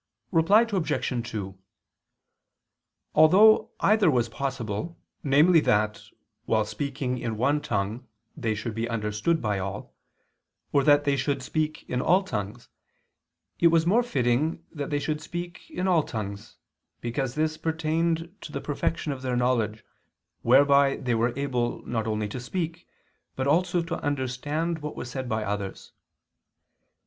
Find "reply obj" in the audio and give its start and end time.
0.31-1.29